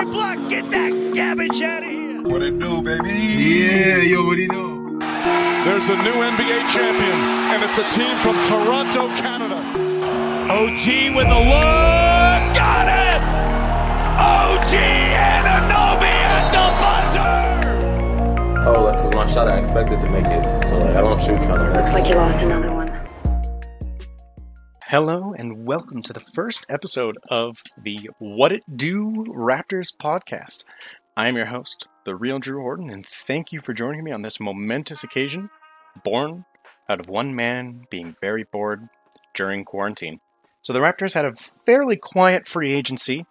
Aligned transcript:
Kobe 0.00 0.12
Black, 0.12 0.48
get 0.48 0.70
that 0.70 1.12
garbage 1.14 1.60
out 1.60 1.82
of 1.82 1.90
here. 1.90 2.22
What 2.22 2.42
it 2.42 2.58
do, 2.58 2.80
baby? 2.80 3.10
Yeah, 3.10 3.98
yo, 3.98 4.24
what 4.24 4.36
do 4.36 4.46
know? 4.46 4.98
There's 5.64 5.88
a 5.90 5.96
new 5.96 6.16
NBA 6.24 6.72
champion, 6.72 7.20
and 7.52 7.62
it's 7.62 7.76
a 7.76 7.84
team 7.92 8.16
from 8.18 8.34
Toronto, 8.46 9.08
Canada. 9.20 9.56
OG 10.48 11.14
with 11.14 11.28
the 11.28 11.40
look. 11.52 12.56
Got 12.56 12.88
it. 12.88 13.20
OG 14.16 14.72
Anunoby 14.72 16.16
at 16.32 16.48
the 16.48 16.64
buzzer. 16.80 18.70
Oh, 18.70 18.84
like, 18.84 18.96
cause 19.02 19.12
my 19.12 19.26
shot, 19.26 19.48
I 19.48 19.58
expected 19.58 20.00
to 20.00 20.08
make 20.08 20.24
it. 20.24 20.68
So, 20.70 20.78
like, 20.78 20.96
I 20.96 21.00
don't 21.02 21.20
shoot 21.20 21.42
trying 21.42 21.74
to 21.74 21.78
miss. 21.78 21.92
Like 21.92 22.08
you 22.08 22.14
lost 22.14 22.38
another 22.38 22.72
one. 22.72 22.79
Hello 24.90 25.32
and 25.38 25.66
welcome 25.66 26.02
to 26.02 26.12
the 26.12 26.18
first 26.18 26.66
episode 26.68 27.16
of 27.28 27.62
the 27.80 28.10
What 28.18 28.50
It 28.50 28.64
Do 28.76 29.24
Raptors 29.28 29.96
podcast. 29.96 30.64
I 31.16 31.28
am 31.28 31.36
your 31.36 31.46
host, 31.46 31.86
the 32.04 32.16
real 32.16 32.40
Drew 32.40 32.60
Horton, 32.60 32.90
and 32.90 33.06
thank 33.06 33.52
you 33.52 33.60
for 33.60 33.72
joining 33.72 34.02
me 34.02 34.10
on 34.10 34.22
this 34.22 34.40
momentous 34.40 35.04
occasion, 35.04 35.48
born 36.02 36.44
out 36.88 36.98
of 36.98 37.08
one 37.08 37.36
man 37.36 37.84
being 37.88 38.16
very 38.20 38.42
bored 38.42 38.88
during 39.32 39.64
quarantine. 39.64 40.18
So 40.60 40.72
the 40.72 40.80
Raptors 40.80 41.14
had 41.14 41.24
a 41.24 41.34
fairly 41.34 41.94
quiet 41.94 42.48
free 42.48 42.74
agency, 42.74 43.26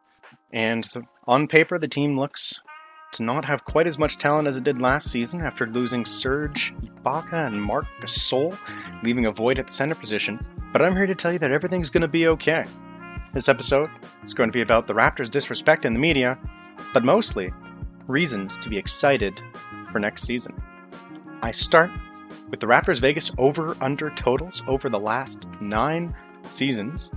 and 0.53 0.87
on 1.27 1.49
paper 1.49 1.77
the 1.77 1.89
team 1.89 2.17
looks 2.17 2.61
to 3.11 3.23
not 3.23 3.45
have 3.45 3.65
quite 3.65 3.87
as 3.87 3.97
much 3.97 4.17
talent 4.17 4.47
as 4.47 4.57
it 4.57 4.63
did 4.63 4.81
last 4.81 5.11
season 5.11 5.41
after 5.41 5.65
losing 5.65 6.05
Serge 6.05 6.73
Ibaka 6.81 7.47
and 7.47 7.61
Marc 7.61 7.85
Gasol, 8.01 8.57
leaving 9.03 9.25
a 9.25 9.31
void 9.31 9.59
at 9.59 9.67
the 9.67 9.73
center 9.73 9.95
position. 9.95 10.45
But 10.71 10.81
I'm 10.81 10.95
here 10.95 11.07
to 11.07 11.15
tell 11.15 11.31
you 11.31 11.39
that 11.39 11.51
everything's 11.51 11.89
going 11.89 12.01
to 12.01 12.07
be 12.07 12.27
okay. 12.27 12.65
This 13.33 13.49
episode 13.49 13.89
is 14.23 14.33
going 14.33 14.49
to 14.49 14.53
be 14.53 14.61
about 14.61 14.87
the 14.87 14.93
Raptors' 14.93 15.29
disrespect 15.29 15.85
in 15.85 15.93
the 15.93 15.99
media, 15.99 16.37
but 16.93 17.03
mostly 17.03 17.51
reasons 18.07 18.57
to 18.59 18.69
be 18.69 18.77
excited 18.77 19.41
for 19.91 19.99
next 19.99 20.23
season. 20.23 20.61
I 21.41 21.51
start 21.51 21.91
with 22.49 22.59
the 22.59 22.67
Raptors' 22.67 23.01
Vegas 23.01 23.31
over 23.37 23.75
under 23.81 24.09
totals 24.11 24.63
over 24.67 24.89
the 24.89 24.99
last 24.99 25.45
nine 25.61 26.15
seasons. 26.47 27.11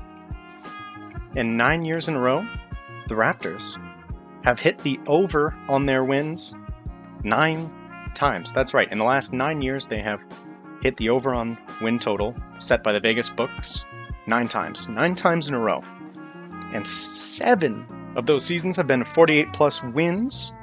In 1.34 1.56
nine 1.56 1.84
years 1.84 2.08
in 2.08 2.14
a 2.14 2.20
row, 2.20 2.46
the 3.08 3.14
Raptors 3.14 3.78
have 4.44 4.58
hit 4.58 4.78
the 4.78 4.98
over 5.06 5.54
on 5.68 5.86
their 5.86 6.04
wins 6.04 6.56
nine 7.22 7.70
times. 8.14 8.52
That's 8.52 8.74
right. 8.74 8.90
In 8.90 8.98
the 8.98 9.04
last 9.04 9.32
nine 9.32 9.62
years, 9.62 9.86
they 9.86 10.00
have 10.00 10.20
hit 10.82 10.96
the 10.96 11.08
over 11.08 11.34
on 11.34 11.56
win 11.80 11.98
total 11.98 12.34
set 12.58 12.82
by 12.82 12.92
the 12.92 13.00
Vegas 13.00 13.30
books 13.30 13.84
nine 14.26 14.48
times. 14.48 14.88
Nine 14.88 15.14
times 15.14 15.48
in 15.48 15.54
a 15.54 15.58
row. 15.58 15.82
And 16.72 16.86
seven 16.86 17.86
of 18.16 18.26
those 18.26 18.44
seasons 18.44 18.76
have 18.76 18.86
been 18.86 19.04
48 19.04 19.52
plus 19.52 19.82
wins. 19.82 20.54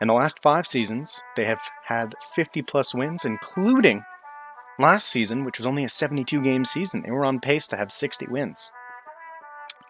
In 0.00 0.08
the 0.08 0.14
last 0.14 0.40
five 0.42 0.66
seasons, 0.66 1.20
they 1.36 1.44
have 1.44 1.60
had 1.84 2.14
50 2.34 2.62
plus 2.62 2.94
wins, 2.94 3.24
including 3.24 4.02
last 4.78 5.08
season, 5.08 5.44
which 5.44 5.58
was 5.58 5.66
only 5.66 5.84
a 5.84 5.88
72 5.88 6.40
game 6.42 6.64
season. 6.64 7.02
They 7.02 7.10
were 7.10 7.24
on 7.24 7.40
pace 7.40 7.66
to 7.68 7.76
have 7.76 7.90
60 7.90 8.26
wins. 8.28 8.70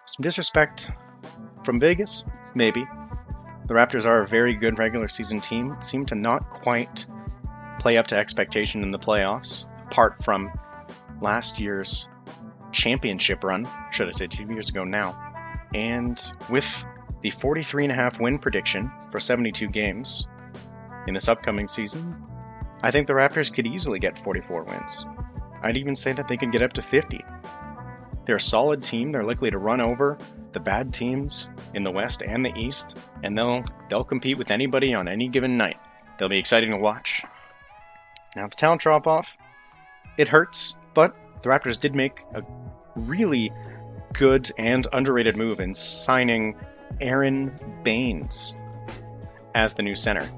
Some 0.07 0.23
disrespect 0.23 0.91
from 1.63 1.79
Vegas? 1.79 2.25
Maybe. 2.55 2.87
The 3.69 3.75
Raptors 3.75 4.07
are 4.07 4.23
a 4.23 4.27
very 4.27 4.55
good 4.55 4.79
regular 4.79 5.09
season 5.09 5.41
team, 5.41 5.77
seem 5.81 6.07
to 6.07 6.15
not 6.15 6.49
quite 6.49 7.07
play 7.79 7.99
up 7.99 8.07
to 8.07 8.17
expectation 8.17 8.83
in 8.83 8.91
the 8.91 8.99
playoffs, 8.99 9.67
apart 9.85 10.25
from 10.25 10.51
last 11.21 11.61
year's 11.61 12.09
championship 12.73 13.45
run, 13.45 13.69
should 13.91 14.09
I 14.09 14.13
say 14.13 14.27
two 14.27 14.47
years 14.47 14.71
ago 14.71 14.85
now. 14.85 15.17
And 15.75 16.19
with 16.49 16.83
the 17.21 17.31
43.5 17.31 18.21
win 18.21 18.39
prediction 18.39 18.91
for 19.11 19.21
72 19.21 19.69
games 19.69 20.27
in 21.07 21.13
this 21.13 21.29
upcoming 21.29 21.69
season, 21.69 22.17
I 22.83 22.91
think 22.91 23.07
the 23.07 23.13
Raptors 23.13 23.53
could 23.53 23.67
easily 23.67 23.99
get 23.99 24.19
44 24.19 24.65
wins. 24.65 25.05
I'd 25.65 25.77
even 25.77 25.95
say 25.95 26.13
that 26.13 26.27
they 26.27 26.39
could 26.39 26.53
get 26.53 26.63
up 26.63 26.73
to 26.73 26.83
50. 26.83 27.23
They're 28.25 28.37
a 28.37 28.41
solid 28.41 28.83
team. 28.83 29.13
They're 29.13 29.25
likely 29.25 29.51
to 29.51 29.59
run 29.59 29.83
over 29.83 30.17
the 30.59 30.65
bad 30.65 30.93
teams 30.93 31.51
in 31.75 31.85
the 31.85 31.91
West 31.91 32.23
and 32.23 32.45
the 32.45 32.53
East, 32.57 32.99
and 33.23 33.39
they'll 33.39 33.65
they'll 33.89 34.03
compete 34.03 34.37
with 34.37 34.51
anybody 34.51 34.93
on 34.93 35.07
any 35.07 35.29
given 35.29 35.57
night. 35.57 35.77
They'll 36.19 36.29
be 36.29 36.39
exciting 36.39 36.73
to 36.73 36.77
watch. 36.77 37.25
Now 38.35 38.49
the 38.49 38.57
talent 38.57 38.81
drop 38.81 39.07
off, 39.07 39.37
it 40.17 40.27
hurts, 40.27 40.77
but 40.95 41.15
the 41.43 41.49
Raptors 41.49 41.79
did 41.79 41.95
make 41.95 42.25
a 42.35 42.43
really 42.97 43.53
good 44.13 44.51
and 44.59 44.89
underrated 44.93 45.37
move 45.37 45.61
in 45.61 45.73
signing 45.73 46.57
Aron 47.01 47.53
Baynes 47.85 48.57
as 49.55 49.75
the 49.75 49.83
new 49.85 49.95
center. 49.95 50.29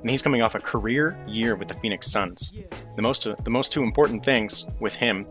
And 0.00 0.10
he's 0.10 0.20
coming 0.20 0.42
off 0.42 0.54
a 0.54 0.60
career 0.60 1.18
year 1.26 1.56
with 1.56 1.68
the 1.68 1.74
Phoenix 1.80 2.06
Suns. 2.06 2.52
The 2.96 3.02
most 3.02 3.26
the 3.44 3.50
most 3.50 3.72
two 3.72 3.82
important 3.82 4.22
things 4.22 4.66
with 4.78 4.94
him 4.94 5.26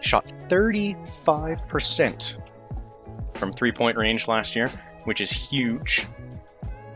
shot 0.00 0.26
35% 0.48 2.36
from 3.42 3.52
three-point 3.52 3.98
range 3.98 4.28
last 4.28 4.54
year, 4.54 4.70
which 5.02 5.20
is 5.20 5.32
huge. 5.32 6.06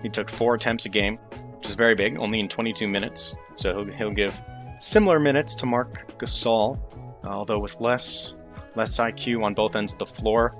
He 0.00 0.08
took 0.08 0.30
4 0.30 0.54
attempts 0.54 0.84
a 0.84 0.88
game, 0.88 1.18
which 1.56 1.66
is 1.66 1.74
very 1.74 1.96
big, 1.96 2.20
only 2.20 2.38
in 2.38 2.46
22 2.46 2.86
minutes. 2.86 3.34
So 3.56 3.72
he'll, 3.72 3.96
he'll 3.96 4.10
give 4.12 4.32
similar 4.78 5.18
minutes 5.18 5.56
to 5.56 5.66
Marc 5.66 6.16
Gasol, 6.18 6.78
although 7.24 7.58
with 7.58 7.80
less 7.80 8.34
less 8.76 8.96
IQ 8.96 9.42
on 9.42 9.54
both 9.54 9.74
ends 9.74 9.94
of 9.94 9.98
the 9.98 10.06
floor. 10.06 10.54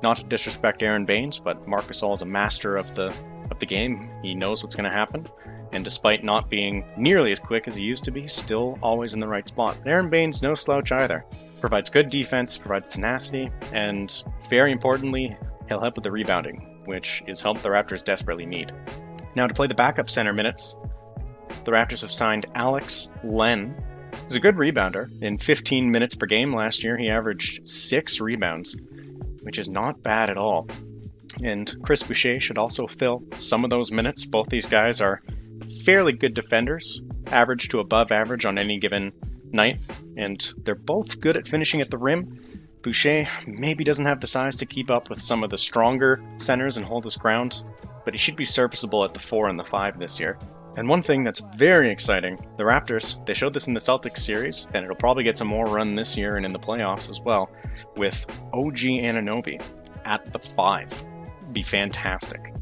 Not 0.00 0.18
to 0.18 0.24
disrespect 0.26 0.80
Aron 0.84 1.04
Baynes, 1.04 1.40
but 1.40 1.66
Marc 1.66 1.88
Gasol 1.88 2.12
is 2.12 2.22
a 2.22 2.26
master 2.26 2.76
of 2.76 2.94
the 2.94 3.12
of 3.50 3.58
the 3.58 3.66
game. 3.66 4.08
He 4.22 4.32
knows 4.32 4.62
what's 4.62 4.76
going 4.76 4.88
to 4.88 4.96
happen, 4.96 5.26
and 5.72 5.82
despite 5.82 6.22
not 6.22 6.48
being 6.48 6.84
nearly 6.96 7.32
as 7.32 7.40
quick 7.40 7.66
as 7.66 7.74
he 7.74 7.82
used 7.82 8.04
to 8.04 8.12
be, 8.12 8.28
still 8.28 8.78
always 8.80 9.12
in 9.12 9.18
the 9.18 9.26
right 9.26 9.48
spot. 9.48 9.76
Aron 9.84 10.08
Baynes 10.08 10.40
no 10.40 10.54
slouch 10.54 10.92
either. 10.92 11.24
Provides 11.60 11.90
good 11.90 12.08
defense, 12.08 12.56
provides 12.56 12.88
tenacity, 12.88 13.50
and 13.72 14.22
very 14.48 14.72
importantly, 14.72 15.36
he'll 15.68 15.80
help 15.80 15.96
with 15.96 16.04
the 16.04 16.10
rebounding, 16.10 16.82
which 16.84 17.22
is 17.26 17.40
help 17.40 17.62
the 17.62 17.68
Raptors 17.68 18.04
desperately 18.04 18.46
need. 18.46 18.72
Now 19.34 19.46
to 19.46 19.54
play 19.54 19.66
the 19.66 19.74
backup 19.74 20.08
center 20.08 20.32
minutes, 20.32 20.76
the 21.64 21.72
Raptors 21.72 22.02
have 22.02 22.12
signed 22.12 22.46
Alex 22.54 23.12
Len. 23.24 23.74
He's 24.24 24.36
a 24.36 24.40
good 24.40 24.56
rebounder. 24.56 25.10
In 25.22 25.38
15 25.38 25.90
minutes 25.90 26.14
per 26.14 26.26
game 26.26 26.54
last 26.54 26.84
year, 26.84 26.96
he 26.96 27.08
averaged 27.08 27.68
six 27.68 28.20
rebounds, 28.20 28.76
which 29.42 29.58
is 29.58 29.68
not 29.68 30.02
bad 30.02 30.30
at 30.30 30.36
all. 30.36 30.68
And 31.42 31.74
Chris 31.82 32.02
Boucher 32.02 32.40
should 32.40 32.58
also 32.58 32.86
fill 32.86 33.22
some 33.36 33.64
of 33.64 33.70
those 33.70 33.92
minutes. 33.92 34.24
Both 34.24 34.48
these 34.48 34.66
guys 34.66 35.00
are 35.00 35.22
fairly 35.84 36.12
good 36.12 36.34
defenders, 36.34 37.00
average 37.26 37.68
to 37.68 37.80
above 37.80 38.10
average 38.12 38.44
on 38.44 38.58
any 38.58 38.78
given 38.78 39.12
night, 39.52 39.80
and 40.16 40.52
they're 40.64 40.74
both 40.74 41.20
good 41.20 41.36
at 41.36 41.48
finishing 41.48 41.80
at 41.80 41.90
the 41.90 41.98
rim. 41.98 42.40
Boucher 42.82 43.26
maybe 43.46 43.84
doesn't 43.84 44.06
have 44.06 44.20
the 44.20 44.26
size 44.26 44.56
to 44.56 44.66
keep 44.66 44.90
up 44.90 45.10
with 45.10 45.20
some 45.20 45.42
of 45.42 45.50
the 45.50 45.58
stronger 45.58 46.22
centers 46.36 46.76
and 46.76 46.86
hold 46.86 47.04
his 47.04 47.16
ground, 47.16 47.62
but 48.04 48.14
he 48.14 48.18
should 48.18 48.36
be 48.36 48.44
serviceable 48.44 49.04
at 49.04 49.12
the 49.12 49.20
4 49.20 49.48
and 49.48 49.58
the 49.58 49.64
5 49.64 49.98
this 49.98 50.20
year. 50.20 50.38
And 50.76 50.88
one 50.88 51.02
thing 51.02 51.24
that's 51.24 51.42
very 51.56 51.90
exciting, 51.90 52.38
the 52.56 52.62
Raptors, 52.62 53.24
they 53.26 53.34
showed 53.34 53.52
this 53.52 53.66
in 53.66 53.74
the 53.74 53.80
Celtics 53.80 54.18
series, 54.18 54.68
and 54.74 54.84
it'll 54.84 54.96
probably 54.96 55.24
get 55.24 55.36
some 55.36 55.48
more 55.48 55.66
run 55.66 55.96
this 55.96 56.16
year 56.16 56.36
and 56.36 56.46
in 56.46 56.52
the 56.52 56.58
playoffs 56.58 57.10
as 57.10 57.20
well, 57.20 57.50
with 57.96 58.24
OG 58.52 58.76
Anunoby 58.76 59.60
at 60.04 60.32
the 60.32 60.38
5. 60.38 61.04
Be 61.52 61.62
fantastic. 61.62 62.54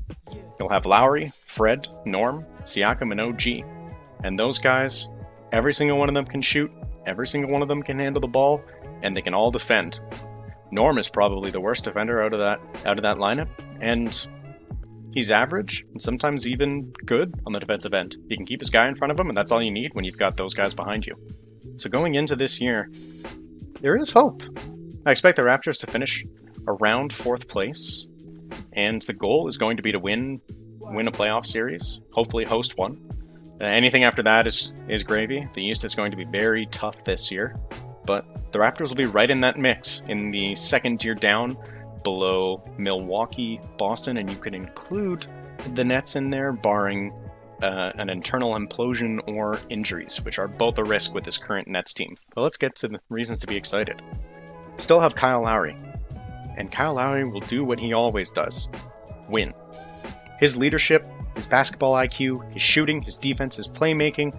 You'll 0.59 0.71
have 0.71 0.87
Lowry, 0.87 1.31
Fred, 1.47 1.89
Norm, 2.07 2.47
Siakam, 2.63 3.13
and 3.13 3.21
OG. 3.21 3.65
And 4.25 4.39
those 4.39 4.59
guys, 4.59 5.11
every 5.57 5.73
single 5.73 5.97
one 5.97 6.09
of 6.09 6.15
them 6.15 6.27
can 6.27 6.43
shoot, 6.43 6.71
every 7.07 7.27
single 7.27 7.51
one 7.51 7.63
of 7.63 7.69
them 7.69 7.83
can 7.83 7.99
handle 7.99 8.21
the 8.21 8.29
ball, 8.29 8.61
and 9.03 9.17
they 9.17 9.23
can 9.23 9.33
all 9.33 9.51
defend. 9.51 10.01
Norm 10.71 10.99
is 10.99 11.09
probably 11.09 11.51
the 11.51 11.61
worst 11.61 11.85
defender 11.85 12.23
out 12.23 12.35
of 12.35 12.41
that 12.41 12.61
out 12.87 12.99
of 12.99 13.03
that 13.03 13.17
lineup, 13.17 13.49
and 13.81 14.27
he's 15.13 15.31
average 15.31 15.85
and 15.93 16.03
sometimes 16.03 16.47
even 16.47 16.93
good 17.07 17.35
on 17.47 17.53
the 17.53 17.61
defensive 17.61 17.95
end. 17.95 18.17
He 18.29 18.37
can 18.37 18.45
keep 18.45 18.61
his 18.61 18.69
guy 18.69 18.87
in 18.87 18.97
front 18.97 19.13
of 19.13 19.19
him, 19.19 19.29
and 19.29 19.37
that's 19.37 19.51
all 19.51 19.63
you 19.63 19.71
need 19.71 19.95
when 19.95 20.05
you've 20.05 20.19
got 20.19 20.37
those 20.37 20.53
guys 20.53 20.75
behind 20.75 21.07
you. 21.07 21.17
So 21.77 21.89
going 21.89 22.17
into 22.17 22.37
this 22.37 22.61
year, 22.61 22.91
there 23.81 23.97
is 23.97 24.11
hope. 24.11 24.43
I 25.07 25.11
expect 25.11 25.37
the 25.37 25.43
Raptors 25.43 25.79
to 25.81 25.87
finish 25.87 26.23
around 26.69 27.15
fourth 27.15 27.49
place, 27.49 28.07
and 28.73 29.01
the 29.03 29.15
goal 29.15 29.49
is 29.49 29.57
going 29.57 29.79
to 29.79 29.83
be 29.83 29.93
to 29.93 29.99
win 29.99 30.43
win 30.81 31.09
a 31.09 31.13
playoff 31.13 31.47
series, 31.47 32.01
hopefully 32.13 32.45
host 32.45 32.77
one. 32.77 33.01
Uh, 33.61 33.65
anything 33.65 34.05
after 34.05 34.23
that 34.23 34.47
is 34.47 34.73
is 34.89 35.03
gravy. 35.03 35.49
The 35.55 35.65
East 35.65 35.85
is 35.85 35.95
going 35.95 36.11
to 36.11 36.17
be 36.17 36.25
very 36.25 36.67
tough 36.67 37.05
this 37.05 37.31
year, 37.31 37.59
but 38.05 38.25
the 38.53 38.59
Raptors 38.59 38.89
will 38.89 38.97
be 38.97 39.07
right 39.07 39.31
in 39.31 39.41
that 39.41 39.59
mix 39.59 40.03
in 40.09 40.31
the 40.31 40.55
second 40.55 41.01
tier 41.01 41.15
down 41.15 41.57
below 42.05 42.63
Milwaukee, 42.79 43.61
Boston, 43.79 44.19
and 44.19 44.31
you 44.31 44.37
could 44.37 44.55
include 44.55 45.27
the 45.75 45.85
Nets 45.85 46.17
in 46.17 46.31
there, 46.31 46.53
barring 46.53 47.13
uh, 47.63 47.93
an 47.97 48.11
internal 48.11 48.53
implosion 48.53 49.19
or 49.27 49.59
injuries, 49.71 50.23
which 50.25 50.39
are 50.39 50.47
both 50.47 50.79
a 50.79 50.85
risk 50.85 51.15
with 51.15 51.25
this 51.25 51.39
current 51.39 51.67
Nets 51.67 51.95
team. 51.95 52.17
But 52.35 52.43
let's 52.43 52.57
get 52.57 52.77
to 52.77 52.89
the 52.89 53.01
reasons 53.09 53.39
to 53.41 53.47
be 53.47 53.57
excited. 53.57 54.03
Still 54.79 55.01
have 55.01 55.15
Kyle 55.15 55.43
Lowry, 55.43 55.77
and 56.57 56.71
Kyle 56.71 56.95
Lowry 56.95 57.25
will 57.25 57.41
do 57.41 57.65
what 57.65 57.81
he 57.81 57.93
always 57.93 58.31
does 58.31 58.69
win. 59.29 59.53
His 60.39 60.57
leadership, 60.57 61.05
his 61.37 61.47
basketball 61.47 61.93
IQ, 61.95 62.53
his 62.53 62.63
shooting, 62.63 63.03
his 63.03 63.17
defense, 63.19 63.57
his 63.57 63.69
playmaking, 63.69 64.37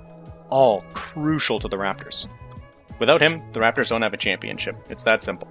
all 0.50 0.84
crucial 0.94 1.60
to 1.60 1.68
the 1.68 1.78
Raptors. 1.78 2.28
Without 3.00 3.22
him, 3.22 3.42
the 3.54 3.60
Raptors 3.60 3.90
don't 3.90 4.02
have 4.02 4.14
a 4.14 4.18
championship. 4.18 4.76
It's 4.90 5.04
that 5.04 5.24
simple. 5.24 5.48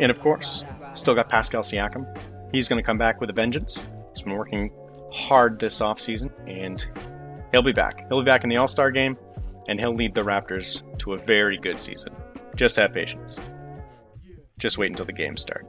And 0.00 0.10
of 0.10 0.20
course, 0.20 0.64
still 0.94 1.14
got 1.14 1.28
Pascal 1.28 1.62
Siakam. 1.62 2.06
He's 2.52 2.68
going 2.68 2.82
to 2.82 2.86
come 2.86 2.98
back 2.98 3.20
with 3.20 3.30
a 3.30 3.32
vengeance. 3.32 3.84
He's 4.10 4.22
been 4.22 4.34
working 4.34 4.70
hard 5.12 5.58
this 5.58 5.80
offseason, 5.80 6.30
and 6.48 6.86
he'll 7.52 7.62
be 7.62 7.72
back. 7.72 8.06
He'll 8.08 8.20
be 8.20 8.24
back 8.24 8.42
in 8.42 8.50
the 8.50 8.56
All 8.56 8.68
Star 8.68 8.90
game, 8.90 9.16
and 9.68 9.78
he'll 9.78 9.94
lead 9.94 10.14
the 10.14 10.22
Raptors 10.22 10.82
to 10.98 11.14
a 11.14 11.18
very 11.18 11.56
good 11.56 11.78
season. 11.78 12.14
Just 12.56 12.76
have 12.76 12.92
patience. 12.92 13.40
Just 14.58 14.78
wait 14.78 14.90
until 14.90 15.06
the 15.06 15.12
games 15.12 15.40
start. 15.40 15.66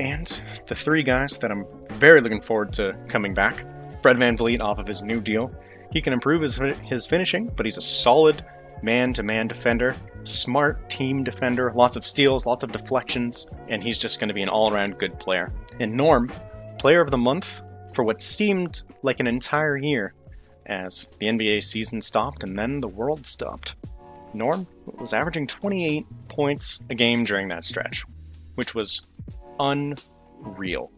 And 0.00 0.42
the 0.66 0.74
three 0.74 1.04
guys 1.04 1.38
that 1.38 1.52
I'm 1.52 1.64
very 1.92 2.20
looking 2.20 2.40
forward 2.40 2.72
to 2.74 2.96
coming 3.08 3.32
back 3.32 3.64
Fred 4.04 4.18
VanVleet 4.18 4.60
off 4.60 4.78
of 4.78 4.86
his 4.86 5.02
new 5.02 5.18
deal. 5.18 5.50
He 5.90 6.02
can 6.02 6.12
improve 6.12 6.42
his, 6.42 6.60
his 6.82 7.06
finishing, 7.06 7.50
but 7.56 7.64
he's 7.64 7.78
a 7.78 7.80
solid 7.80 8.44
man 8.82 9.14
to 9.14 9.22
man 9.22 9.48
defender, 9.48 9.96
smart 10.24 10.90
team 10.90 11.24
defender, 11.24 11.72
lots 11.74 11.96
of 11.96 12.06
steals, 12.06 12.44
lots 12.44 12.62
of 12.62 12.70
deflections, 12.70 13.48
and 13.70 13.82
he's 13.82 13.98
just 13.98 14.20
going 14.20 14.28
to 14.28 14.34
be 14.34 14.42
an 14.42 14.50
all 14.50 14.70
around 14.70 14.98
good 14.98 15.18
player. 15.18 15.54
And 15.80 15.94
Norm, 15.94 16.30
player 16.78 17.00
of 17.00 17.10
the 17.10 17.16
month 17.16 17.62
for 17.94 18.02
what 18.02 18.20
seemed 18.20 18.82
like 19.02 19.20
an 19.20 19.26
entire 19.26 19.78
year 19.78 20.12
as 20.66 21.08
the 21.18 21.24
NBA 21.24 21.64
season 21.64 22.02
stopped 22.02 22.44
and 22.44 22.58
then 22.58 22.80
the 22.80 22.88
world 22.88 23.24
stopped. 23.24 23.74
Norm 24.34 24.66
was 24.98 25.14
averaging 25.14 25.46
28 25.46 26.04
points 26.28 26.84
a 26.90 26.94
game 26.94 27.24
during 27.24 27.48
that 27.48 27.64
stretch, 27.64 28.04
which 28.56 28.74
was 28.74 29.00
unreal. 29.58 30.90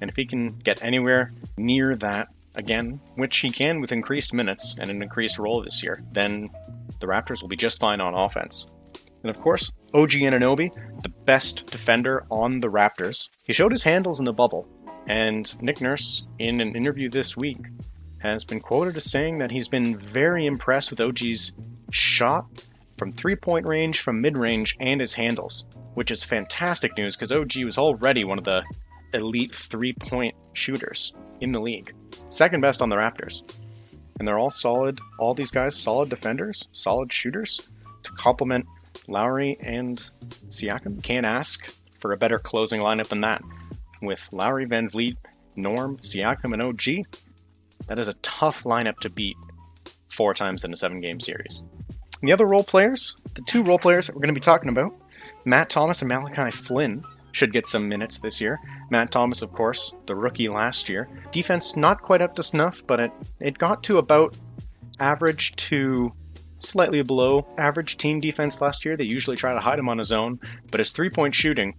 And 0.00 0.10
if 0.10 0.16
he 0.16 0.26
can 0.26 0.58
get 0.58 0.82
anywhere 0.82 1.32
near 1.56 1.94
that 1.96 2.28
again, 2.54 3.00
which 3.16 3.38
he 3.38 3.50
can 3.50 3.80
with 3.80 3.92
increased 3.92 4.34
minutes 4.34 4.76
and 4.78 4.90
an 4.90 5.02
increased 5.02 5.38
role 5.38 5.62
this 5.62 5.82
year, 5.82 6.02
then 6.12 6.50
the 7.00 7.06
Raptors 7.06 7.42
will 7.42 7.48
be 7.48 7.56
just 7.56 7.80
fine 7.80 8.00
on 8.00 8.14
offense. 8.14 8.66
And 9.22 9.30
of 9.30 9.40
course, 9.40 9.70
OG 9.92 10.10
Anunoby, 10.10 10.72
the 11.02 11.08
best 11.08 11.66
defender 11.66 12.24
on 12.30 12.60
the 12.60 12.68
Raptors, 12.68 13.28
he 13.44 13.52
showed 13.52 13.72
his 13.72 13.82
handles 13.82 14.18
in 14.18 14.24
the 14.24 14.32
bubble. 14.32 14.66
And 15.06 15.60
Nick 15.62 15.80
Nurse, 15.80 16.26
in 16.38 16.60
an 16.60 16.76
interview 16.76 17.08
this 17.08 17.36
week, 17.36 17.58
has 18.18 18.44
been 18.44 18.60
quoted 18.60 18.96
as 18.96 19.10
saying 19.10 19.38
that 19.38 19.50
he's 19.50 19.68
been 19.68 19.96
very 19.96 20.46
impressed 20.46 20.90
with 20.90 21.00
OG's 21.00 21.54
shot 21.90 22.46
from 22.96 23.12
three 23.12 23.36
point 23.36 23.66
range, 23.66 24.00
from 24.00 24.20
mid 24.20 24.36
range, 24.36 24.76
and 24.78 25.00
his 25.00 25.14
handles, 25.14 25.66
which 25.94 26.10
is 26.10 26.22
fantastic 26.22 26.96
news 26.96 27.16
because 27.16 27.32
OG 27.32 27.64
was 27.64 27.78
already 27.78 28.24
one 28.24 28.38
of 28.38 28.44
the 28.44 28.62
elite 29.12 29.54
three 29.54 29.92
point 29.92 30.34
shooters 30.52 31.12
in 31.40 31.52
the 31.52 31.60
league. 31.60 31.94
Second 32.28 32.60
best 32.60 32.82
on 32.82 32.88
the 32.88 32.96
Raptors. 32.96 33.42
And 34.18 34.28
they're 34.28 34.38
all 34.38 34.50
solid, 34.50 35.00
all 35.18 35.32
these 35.34 35.50
guys, 35.50 35.74
solid 35.74 36.10
defenders, 36.10 36.68
solid 36.72 37.12
shooters 37.12 37.60
to 38.02 38.12
complement 38.12 38.66
Lowry 39.08 39.56
and 39.60 39.98
Siakam. 40.48 41.02
Can't 41.02 41.26
ask 41.26 41.72
for 41.98 42.12
a 42.12 42.16
better 42.16 42.38
closing 42.38 42.80
lineup 42.80 43.08
than 43.08 43.22
that. 43.22 43.42
With 44.02 44.28
Lowry, 44.32 44.66
VanVleet, 44.66 45.16
Norm, 45.56 45.98
Siakam, 45.98 46.52
and 46.52 46.62
OG, 46.62 47.06
that 47.86 47.98
is 47.98 48.08
a 48.08 48.14
tough 48.14 48.64
lineup 48.64 48.98
to 49.00 49.10
beat 49.10 49.36
four 50.08 50.34
times 50.34 50.64
in 50.64 50.72
a 50.72 50.76
seven 50.76 51.00
game 51.00 51.20
series. 51.20 51.64
And 52.20 52.28
the 52.28 52.32
other 52.32 52.46
role 52.46 52.64
players, 52.64 53.16
the 53.34 53.42
two 53.42 53.62
role 53.62 53.78
players 53.78 54.06
that 54.06 54.14
we're 54.14 54.20
going 54.20 54.34
to 54.34 54.38
be 54.38 54.40
talking 54.40 54.68
about, 54.68 54.94
Matt 55.44 55.70
Thomas 55.70 56.02
and 56.02 56.08
Malachi 56.08 56.50
Flynn, 56.50 57.04
should 57.32 57.52
get 57.52 57.66
some 57.66 57.88
minutes 57.88 58.18
this 58.20 58.40
year. 58.40 58.58
Matt 58.90 59.12
Thomas, 59.12 59.42
of 59.42 59.52
course, 59.52 59.94
the 60.06 60.14
rookie 60.14 60.48
last 60.48 60.88
year. 60.88 61.08
Defense 61.32 61.76
not 61.76 62.02
quite 62.02 62.22
up 62.22 62.34
to 62.36 62.42
snuff, 62.42 62.82
but 62.86 63.00
it, 63.00 63.12
it 63.40 63.58
got 63.58 63.82
to 63.84 63.98
about 63.98 64.36
average 64.98 65.54
to 65.56 66.12
slightly 66.58 67.02
below 67.02 67.46
average 67.58 67.96
team 67.96 68.20
defense 68.20 68.60
last 68.60 68.84
year. 68.84 68.96
They 68.96 69.04
usually 69.04 69.36
try 69.36 69.54
to 69.54 69.60
hide 69.60 69.78
him 69.78 69.88
on 69.88 69.98
his 69.98 70.12
own, 70.12 70.38
but 70.70 70.80
his 70.80 70.92
three 70.92 71.10
point 71.10 71.34
shooting, 71.34 71.74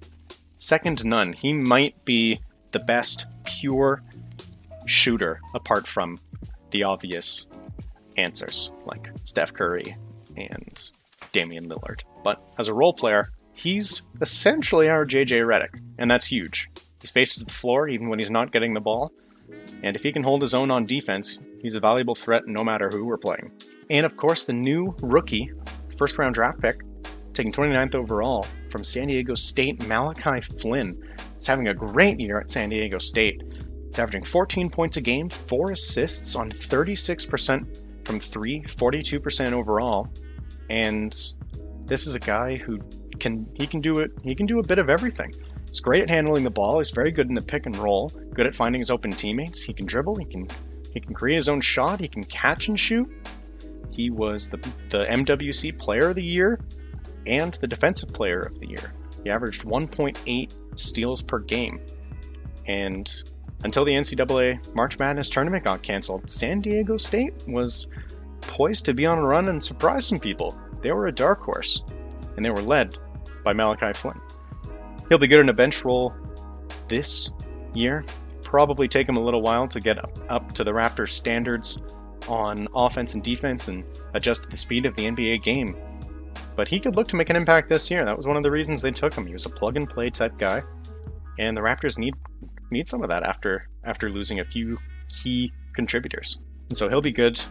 second 0.58 0.98
to 1.00 1.08
none. 1.08 1.34
He 1.34 1.54
might 1.54 2.04
be 2.06 2.40
the 2.72 2.80
best 2.80 3.28
pure 3.44 4.02
shooter 4.86 5.40
apart 5.54 5.88
from 5.88 6.20
the 6.72 6.84
obvious 6.84 7.48
answers 8.18 8.72
like 8.86 9.10
Steph 9.24 9.54
Curry 9.54 9.96
and 10.36 10.92
Damian 11.32 11.70
Lillard. 11.70 12.02
But 12.24 12.42
as 12.58 12.68
a 12.68 12.74
role 12.74 12.94
player, 12.94 13.28
he's 13.62 14.02
essentially 14.22 14.90
our 14.90 15.06
JJ 15.06 15.46
Redick, 15.46 15.80
and 16.00 16.10
that's 16.10 16.26
huge. 16.26 16.70
He 17.00 17.08
spaces 17.08 17.44
the 17.44 17.54
floor 17.54 17.88
even 17.88 18.10
when 18.10 18.20
he's 18.20 18.32
not 18.32 18.52
getting 18.52 18.74
the 18.74 18.82
ball, 18.82 19.12
and 19.84 19.96
if 19.96 20.04
he 20.04 20.12
can 20.12 20.24
hold 20.24 20.42
his 20.42 20.54
own 20.54 20.72
on 20.72 20.86
defense, 20.86 21.40
he's 21.62 21.76
a 21.76 21.80
valuable 21.80 22.16
threat 22.16 22.48
no 22.48 22.64
matter 22.64 22.90
who 22.90 23.06
we're 23.06 23.18
playing. 23.18 23.52
And 23.90 24.06
of 24.06 24.18
course, 24.18 24.46
the 24.46 24.54
new 24.54 24.96
rookie, 25.02 25.52
first 25.98 26.18
round 26.18 26.34
draft 26.34 26.60
pick, 26.60 26.82
taking 27.34 27.52
29th 27.52 27.96
overall 27.96 28.48
from 28.70 28.84
San 28.84 29.08
Diego 29.08 29.36
State, 29.36 29.86
Malachi 29.88 30.42
Flynn, 30.60 31.02
is 31.38 31.46
having 31.46 31.68
a 31.68 31.74
great 31.74 32.20
year 32.20 32.40
at 32.40 32.50
San 32.50 32.70
Diego 32.70 32.98
State. 32.98 33.44
He's 33.86 34.00
averaging 34.00 34.24
14 34.24 34.70
points 34.70 34.98
a 34.98 35.02
game, 35.02 35.30
4 35.30 35.72
assists 35.72 36.36
on 36.36 36.50
36% 36.50 38.06
from 38.06 38.20
3, 38.20 38.64
42% 38.64 39.54
overall. 39.54 40.08
And 40.70 41.14
this 41.86 42.08
is 42.08 42.16
a 42.16 42.20
guy 42.20 42.56
who 42.56 42.80
can 43.22 43.48
he 43.54 43.66
can 43.66 43.80
do 43.80 44.00
it 44.00 44.12
he 44.24 44.36
can 44.36 44.46
do 44.46 44.60
a 44.60 44.64
bit 44.64 44.80
of 44.80 44.90
everything. 44.90 45.34
He's 45.70 45.80
great 45.80 46.04
at 46.04 46.10
handling 46.10 46.44
the 46.44 46.52
ball, 46.52 46.80
he's 46.80 46.92
very 46.92 47.12
good 47.12 47.30
in 47.30 47.34
the 47.34 47.42
pick 47.42 47.66
and 47.66 47.78
roll, 47.78 48.10
good 48.34 48.46
at 48.46 48.54
finding 48.54 48.80
his 48.80 48.92
open 48.92 49.12
teammates, 49.12 49.62
he 49.62 49.74
can 49.74 49.86
dribble, 49.86 50.18
he 50.18 50.26
can 50.26 50.50
he 50.94 51.00
can 51.00 51.14
create 51.14 51.36
his 51.36 51.48
own 51.48 51.62
shot, 51.62 52.02
he 52.02 52.08
can 52.08 52.26
catch 52.26 52.68
and 52.68 52.78
shoot. 52.78 53.10
He 53.92 54.10
was 54.10 54.50
the 54.50 54.58
the 54.90 55.06
MWC 55.06 55.78
player 55.78 56.10
of 56.10 56.16
the 56.16 56.24
year 56.24 56.60
and 57.28 57.54
the 57.56 57.68
defensive 57.68 58.10
player 58.10 58.40
of 58.42 58.60
the 58.60 58.68
year. 58.68 58.94
He 59.24 59.30
averaged 59.30 59.64
1.8 59.64 60.52
steals 60.76 61.22
per 61.22 61.40
game. 61.40 61.80
And 62.68 63.12
until 63.64 63.86
the 63.86 63.92
NCAA 63.92 64.74
March 64.76 64.98
Madness 64.98 65.30
tournament 65.30 65.64
got 65.64 65.84
canceled, 65.84 66.30
San 66.30 66.62
Diego 66.62 66.98
State 66.98 67.34
was 67.48 67.88
poised 68.42 68.86
to 68.86 68.94
be 68.94 69.06
on 69.06 69.20
a 69.20 69.24
run 69.24 69.50
and 69.50 69.64
surprise 69.64 70.08
some 70.08 70.20
people. 70.20 70.58
They 70.82 70.92
were 70.92 71.08
a 71.08 71.12
dark 71.12 71.44
horse, 71.44 71.84
and 72.36 72.44
they 72.44 72.50
were 72.50 72.62
led 72.62 72.98
by 73.44 73.54
Malachi 73.54 73.94
Flynn. 73.94 74.20
He'll 75.10 75.18
be 75.18 75.28
good 75.28 75.42
in 75.42 75.50
a 75.50 75.54
bench 75.54 75.84
role 75.84 76.14
this 76.88 77.32
year. 77.74 78.06
Probably 78.44 78.88
take 78.88 79.08
him 79.08 79.18
a 79.18 79.22
little 79.22 79.42
while 79.42 79.68
to 79.68 79.80
get 79.80 79.98
up, 80.30 80.54
to 80.54 80.64
the 80.64 80.72
Raptors' 80.72 81.10
standards 81.10 81.82
on 82.28 82.68
offense 82.76 83.16
and 83.16 83.24
defense 83.24 83.68
and 83.68 83.84
adjust 84.14 84.44
to 84.44 84.50
the 84.50 84.58
speed 84.58 84.86
of 84.86 84.96
the 84.96 85.06
NBA 85.06 85.44
game. 85.44 85.76
But 86.56 86.68
he 86.68 86.80
could 86.80 86.96
look 86.96 87.08
to 87.10 87.16
make 87.16 87.30
an 87.30 87.36
impact 87.36 87.70
this 87.70 87.90
year. 87.90 88.06
That 88.06 88.16
was 88.16 88.28
one 88.28 88.38
of 88.38 88.44
the 88.44 88.52
reasons 88.52 88.82
they 88.82 88.92
took 88.92 89.14
him. 89.14 89.26
He 89.26 89.34
was 89.34 89.46
a 89.46 89.50
plug 89.50 89.78
and 89.78 89.90
play 89.90 90.10
type 90.10 90.38
guy, 90.38 90.64
and 91.40 91.56
the 91.56 91.62
Raptors 91.62 91.98
need 91.98 92.14
need 92.70 92.88
some 92.88 93.04
of 93.04 93.10
that 93.10 93.24
after 93.24 93.68
after 93.84 94.10
losing 94.10 94.40
a 94.40 94.46
few 94.46 94.78
key 95.10 95.52
contributors. 95.74 96.40
And 96.70 96.78
so 96.78 96.88
he'll 96.90 97.02
be 97.02 97.12
good 97.12 97.42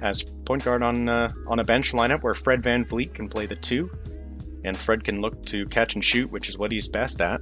as 0.00 0.22
point 0.44 0.64
guard 0.64 0.82
on 0.82 1.08
uh, 1.08 1.32
on 1.46 1.60
a 1.60 1.64
bench 1.64 1.92
lineup 1.92 2.22
where 2.22 2.34
Fred 2.34 2.62
VanVleet 2.62 3.14
can 3.14 3.28
play 3.28 3.46
the 3.46 3.56
two, 3.56 3.90
and 4.64 4.76
Fred 4.76 5.04
can 5.04 5.20
look 5.20 5.44
to 5.46 5.66
catch 5.66 5.94
and 5.94 6.04
shoot, 6.04 6.30
which 6.30 6.48
is 6.48 6.58
what 6.58 6.72
he's 6.72 6.88
best 6.88 7.20
at. 7.20 7.40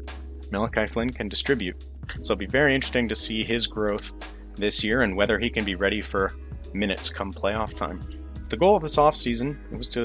Malachi 0.51 0.87
Flynn 0.87 1.11
can 1.11 1.29
distribute. 1.29 1.77
So 2.21 2.33
it'll 2.33 2.37
be 2.37 2.47
very 2.47 2.75
interesting 2.75 3.09
to 3.09 3.15
see 3.15 3.45
his 3.45 3.67
growth 3.67 4.13
this 4.57 4.85
year 4.85 5.03
and 5.03 5.17
whether 5.17 5.39
he 5.39 5.49
can 5.49 5.65
be 5.65 5.75
ready 5.75 6.03
for 6.03 6.35
minutes 6.75 7.09
come 7.09 7.33
playoff 7.33 7.75
time. 7.75 8.01
The 8.49 8.57
goal 8.57 8.77
of 8.77 8.83
this 8.83 8.97
offseason 8.97 9.57
was 9.77 9.89
to 9.91 10.03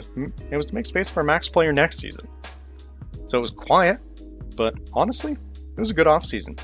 it 0.49 0.55
was 0.55 0.67
to 0.67 0.75
make 0.75 0.85
space 0.85 1.09
for 1.09 1.19
a 1.19 1.23
max 1.23 1.49
player 1.49 1.73
next 1.73 1.99
season. 1.99 2.27
So 3.25 3.37
it 3.37 3.41
was 3.41 3.51
quiet, 3.51 3.99
but 4.55 4.73
honestly, 4.93 5.33
it 5.33 5.79
was 5.79 5.91
a 5.91 5.93
good 5.93 6.07
offseason. 6.07 6.57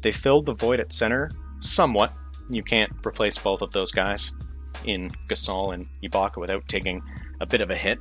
They 0.00 0.12
filled 0.12 0.46
the 0.46 0.54
void 0.54 0.80
at 0.80 0.92
center 0.92 1.30
somewhat. 1.60 2.14
You 2.48 2.62
can't 2.62 2.90
replace 3.06 3.38
both 3.38 3.60
of 3.60 3.72
those 3.72 3.92
guys 3.92 4.32
in 4.84 5.10
Gasol 5.28 5.74
and 5.74 5.86
Ibaka 6.02 6.38
without 6.38 6.66
taking 6.66 7.02
a 7.40 7.46
bit 7.46 7.60
of 7.60 7.70
a 7.70 7.76
hit. 7.76 7.98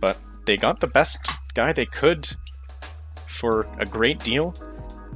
But 0.00 0.16
they 0.46 0.56
got 0.56 0.80
the 0.80 0.86
best 0.86 1.30
guy 1.54 1.72
they 1.72 1.86
could 1.86 2.28
for 3.26 3.66
a 3.78 3.86
great 3.86 4.18
deal, 4.20 4.50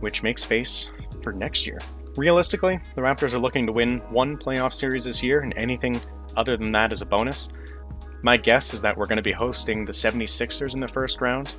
which 0.01 0.23
makes 0.23 0.43
space 0.43 0.91
for 1.23 1.33
next 1.33 1.67
year. 1.67 1.81
Realistically, 2.17 2.79
the 2.95 3.03
Raptors 3.03 3.35
are 3.35 3.41
looking 3.41 3.67
to 3.67 3.73
win 3.73 3.99
one 4.11 4.37
playoff 4.37 4.73
series 4.73 5.05
this 5.05 5.23
year, 5.23 5.41
and 5.41 5.53
anything 5.57 6.01
other 6.37 6.57
than 6.57 6.73
that 6.73 6.93
is 6.93 7.03
a 7.03 7.07
bonus. 7.07 7.49
My 8.23 8.37
guess 8.37 8.73
is 8.73 8.81
that 8.83 8.97
we're 8.97 9.07
going 9.07 9.17
to 9.17 9.23
be 9.23 9.33
hosting 9.33 9.85
the 9.85 9.93
76ers 9.93 10.75
in 10.75 10.81
the 10.81 10.89
first 10.89 11.21
round. 11.21 11.57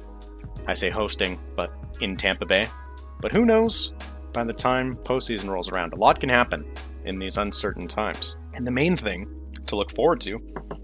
I 0.67 0.74
say 0.74 0.89
hosting, 0.89 1.39
but 1.55 1.72
in 2.01 2.15
Tampa 2.15 2.45
Bay. 2.45 2.69
But 3.19 3.31
who 3.31 3.45
knows? 3.45 3.93
by 4.36 4.43
the 4.43 4.53
time 4.53 4.98
postseason 4.98 5.50
rolls 5.50 5.69
around. 5.69 5.93
A 5.93 5.95
lot 5.95 6.19
can 6.19 6.29
happen 6.29 6.65
in 7.05 7.17
these 7.17 7.38
uncertain 7.38 7.88
times. 7.88 8.36
And 8.53 8.67
the 8.67 8.72
main 8.72 8.98
thing 8.98 9.27
to 9.65 9.75
look 9.75 9.91
forward 9.91 10.19
to 10.22 10.39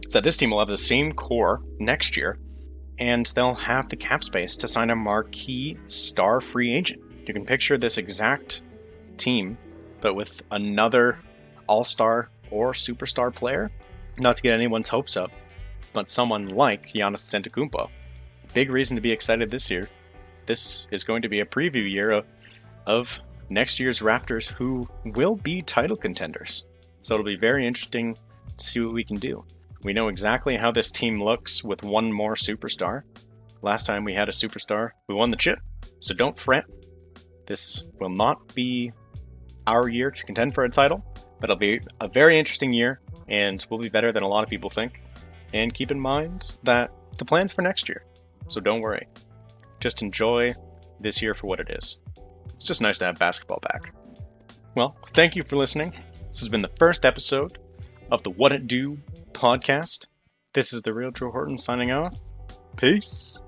is 0.08 0.14
that 0.14 0.24
this 0.24 0.38
team 0.38 0.52
will 0.52 0.60
have 0.60 0.70
the 0.70 0.78
same 0.78 1.12
core 1.12 1.62
next 1.78 2.16
year, 2.18 2.40
and 3.02 3.26
they'll 3.36 3.56
have 3.56 3.90
the 3.90 3.96
cap 3.96 4.24
space 4.24 4.56
to 4.56 4.68
sign 4.68 4.92
a 4.92 4.96
marquee 4.96 5.76
star 5.88 6.40
free 6.40 6.74
agent. 6.74 7.02
You 7.26 7.34
can 7.34 7.46
picture 7.46 7.78
this 7.78 7.98
exact 7.98 8.62
team 9.18 9.58
but 10.02 10.14
with 10.14 10.42
another 10.52 11.20
all 11.66 11.84
star 11.84 12.30
or 12.52 12.74
superstar 12.74 13.34
player. 13.34 13.72
Not 14.20 14.38
to 14.38 14.44
get 14.44 14.54
anyone's 14.54 14.88
hopes 14.88 15.18
up, 15.18 15.32
but 15.94 16.10
someone 16.10 16.50
like 16.50 16.94
Giannis 16.94 17.34
Antetokounmpo. 17.34 17.90
Big 18.54 18.70
reason 18.70 18.96
to 18.96 19.02
be 19.02 19.12
excited 19.12 19.50
this 19.50 19.72
year. 19.72 19.90
This 20.46 20.88
is 20.92 21.04
going 21.04 21.24
to 21.24 21.30
be 21.30 21.40
a 21.40 21.46
preview 21.46 21.90
year 21.90 22.12
of, 22.12 22.26
of 22.86 23.20
next 23.50 23.80
year's 23.80 24.00
Raptors 24.00 24.52
who 24.52 24.88
will 25.06 25.36
be 25.36 25.64
title 25.64 25.98
contenders. 25.98 26.66
So 27.02 27.16
it'll 27.16 27.26
be 27.26 27.36
very 27.36 27.66
interesting 27.66 28.16
to 28.58 28.64
see 28.64 28.80
what 28.80 28.94
we 28.94 29.04
can 29.04 29.18
do. 29.18 29.44
We 29.84 29.94
know 29.94 30.10
exactly 30.10 30.58
how 30.58 30.72
this 30.72 30.92
team 30.92 31.16
looks 31.16 31.64
with 31.64 31.84
one 31.84 32.12
more 32.12 32.36
superstar. 32.36 33.02
Last 33.64 33.86
time 33.86 34.04
we 34.04 34.14
had 34.14 34.30
a 34.30 34.32
superstar, 34.32 34.92
we 35.08 35.16
won 35.16 35.32
the 35.32 35.38
chip. 35.38 35.60
So 36.00 36.14
don't 36.14 36.38
fret. 36.38 36.66
This 37.48 37.88
will 38.00 38.10
not 38.10 38.54
be 38.54 38.92
our 39.66 39.90
year 39.90 40.12
to 40.12 40.24
contend 40.24 40.54
for 40.54 40.64
a 40.66 40.70
title, 40.70 41.04
but 41.40 41.50
it'll 41.50 41.60
be 41.60 41.82
a 42.00 42.08
very 42.08 42.38
interesting 42.38 42.72
year 42.72 43.02
and 43.28 43.66
we'll 43.70 43.80
be 43.80 43.90
better 43.90 44.12
than 44.12 44.24
a 44.24 44.28
lot 44.28 44.44
of 44.44 44.50
people 44.50 44.70
think. 44.70 45.04
And 45.54 45.74
keep 45.74 45.92
in 45.92 46.00
mind 46.00 46.58
that 46.64 46.92
the 47.18 47.26
plans 47.26 47.52
for 47.52 47.62
next 47.62 47.90
year. 47.90 48.06
So 48.48 48.62
don't 48.62 48.82
worry. 48.82 49.08
Just 49.80 50.02
enjoy 50.02 50.54
this 51.00 51.22
year 51.22 51.34
for 51.34 51.48
what 51.48 51.60
it 51.60 51.70
is. 51.72 52.00
It's 52.54 52.66
just 52.66 52.82
nice 52.82 53.00
to 53.00 53.06
have 53.06 53.18
basketball 53.18 53.60
back. 53.62 53.94
Well, 54.76 54.96
thank 55.14 55.36
you 55.36 55.44
for 55.44 55.58
listening. 55.58 55.94
This 56.28 56.40
has 56.40 56.50
been 56.50 56.62
the 56.62 56.72
first 56.78 57.06
episode 57.06 57.58
of 58.12 58.24
the 58.24 58.30
What 58.30 58.52
It 58.52 58.68
Do 58.68 58.98
podcast. 59.34 60.08
This 60.54 60.74
is 60.74 60.82
the 60.82 60.94
real 60.94 61.12
Drew 61.12 61.32
Horton 61.32 61.58
signing 61.58 61.92
off. 61.92 62.20
Peace. 62.76 63.42